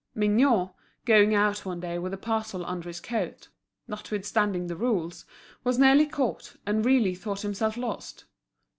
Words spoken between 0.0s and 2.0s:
Mignot, going out one day